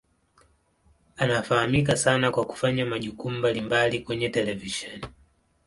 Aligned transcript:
Anafahamika 1.17 1.95
sana 1.97 2.31
kwa 2.31 2.45
kufanya 2.45 2.85
majukumu 2.85 3.37
mbalimbali 3.39 3.99
kwenye 3.99 4.29
televisheni. 4.29 5.05